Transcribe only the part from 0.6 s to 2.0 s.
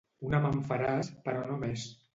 faràs, però no més.